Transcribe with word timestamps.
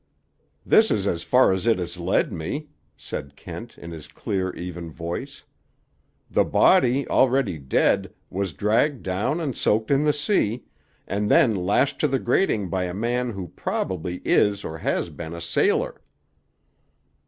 "This 0.65 0.89
is 0.89 1.05
as 1.05 1.21
far 1.21 1.53
as 1.53 1.67
it 1.67 1.77
has 1.77 1.99
led 1.99 2.33
me," 2.33 2.69
said 2.97 3.35
Kent, 3.35 3.77
in 3.77 3.91
his 3.91 4.07
clear 4.07 4.51
even 4.55 4.89
voice. 4.91 5.43
"The 6.27 6.43
body, 6.43 7.07
already 7.07 7.59
dead, 7.59 8.11
was 8.31 8.53
dragged 8.53 9.03
down 9.03 9.39
and 9.39 9.55
soaked 9.55 9.91
in 9.91 10.03
the 10.03 10.11
sea, 10.13 10.63
and 11.05 11.29
then 11.29 11.53
lashed 11.53 11.99
to 11.99 12.07
the 12.07 12.17
grating 12.17 12.67
by 12.67 12.85
a 12.85 12.95
man 12.95 13.33
who 13.33 13.49
probably 13.49 14.23
is 14.25 14.63
or 14.63 14.79
has 14.79 15.11
been 15.11 15.35
a 15.35 15.39
sailor." 15.41 16.01